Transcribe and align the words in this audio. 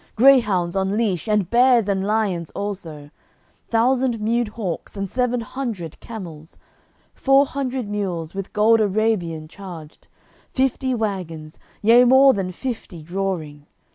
Greyhounds 0.15 0.75
on 0.75 0.97
leash 0.97 1.27
and 1.27 1.47
bears 1.51 1.87
and 1.87 2.07
lions 2.07 2.49
also, 2.55 3.11
Thousand 3.67 4.19
mewed 4.19 4.47
hawks 4.47 4.97
and 4.97 5.07
seven 5.07 5.41
hundred 5.41 5.99
camels, 5.99 6.57
Four 7.13 7.45
hundred 7.45 7.87
mules 7.87 8.33
with 8.33 8.51
gold 8.51 8.79
Arabian 8.79 9.47
charged, 9.47 10.07
Fifty 10.49 10.95
wagons, 10.95 11.59
yea 11.83 12.03
more 12.03 12.33
than 12.33 12.51
fifty 12.51 13.03
drawing. 13.03 13.67